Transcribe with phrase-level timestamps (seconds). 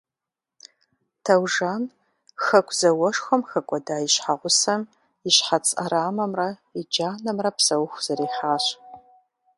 [1.23, 1.83] Таужан
[2.45, 4.81] хэку зауэшхуэм хэкӏуэдэ и щхьэгъусэм
[5.27, 8.65] и щхьэц ӏэрамэмрэ и джанэмрэ псэуху зэриыхьащ.